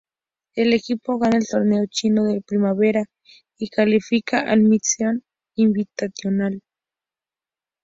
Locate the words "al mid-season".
4.39-5.21